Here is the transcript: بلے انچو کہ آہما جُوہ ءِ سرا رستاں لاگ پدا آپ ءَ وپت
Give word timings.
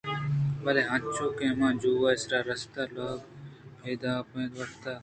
بلے 0.63 0.83
انچو 0.93 1.25
کہ 1.37 1.45
آہما 1.49 1.69
جُوہ 1.81 2.11
ءِ 2.15 2.21
سرا 2.21 2.39
رستاں 2.47 2.87
لاگ 2.95 3.19
پدا 3.79 4.11
آپ 4.21 4.29
ءَ 4.41 4.55
وپت 4.57 4.83